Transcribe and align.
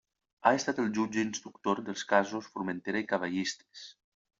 Ha 0.49 0.53
estat 0.59 0.79
el 0.83 0.89
jutge 0.95 1.21
instructor 1.29 1.85
dels 1.91 2.09
casos 2.15 2.51
Formentera 2.57 3.07
i 3.07 3.11
Cavallistes. 3.17 3.91